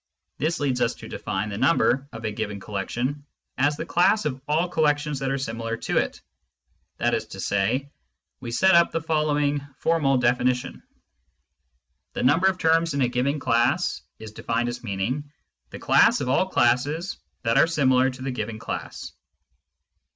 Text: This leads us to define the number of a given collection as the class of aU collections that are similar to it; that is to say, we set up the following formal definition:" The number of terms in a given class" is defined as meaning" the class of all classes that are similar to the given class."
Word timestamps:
This 0.39 0.59
leads 0.59 0.81
us 0.81 0.95
to 0.95 1.07
define 1.07 1.49
the 1.49 1.59
number 1.59 2.07
of 2.11 2.25
a 2.25 2.31
given 2.31 2.59
collection 2.59 3.23
as 3.55 3.77
the 3.77 3.85
class 3.85 4.25
of 4.25 4.41
aU 4.47 4.67
collections 4.67 5.19
that 5.19 5.29
are 5.29 5.37
similar 5.37 5.77
to 5.77 5.99
it; 5.99 6.23
that 6.97 7.13
is 7.13 7.27
to 7.27 7.39
say, 7.39 7.91
we 8.39 8.49
set 8.49 8.73
up 8.73 8.89
the 8.89 8.99
following 8.99 9.61
formal 9.77 10.17
definition:" 10.17 10.81
The 12.13 12.23
number 12.23 12.47
of 12.47 12.57
terms 12.57 12.95
in 12.95 13.01
a 13.01 13.09
given 13.09 13.39
class" 13.39 14.01
is 14.17 14.31
defined 14.31 14.69
as 14.69 14.83
meaning" 14.83 15.31
the 15.69 15.77
class 15.77 16.19
of 16.19 16.29
all 16.29 16.49
classes 16.49 17.17
that 17.43 17.59
are 17.59 17.67
similar 17.67 18.09
to 18.09 18.23
the 18.23 18.31
given 18.31 18.57
class." 18.57 19.11